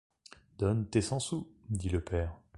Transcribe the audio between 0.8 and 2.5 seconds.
tes cent sous, dit le père.